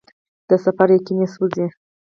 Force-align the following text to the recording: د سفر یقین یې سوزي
د 0.49 0.51
سفر 0.65 0.87
یقین 0.97 1.17
یې 1.21 1.27
سوزي 1.33 1.65